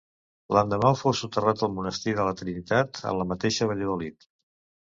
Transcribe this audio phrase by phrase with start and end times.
[0.55, 4.31] L'endemà fou soterrat al monestir de la Trinitat, en la mateixa Valladolid.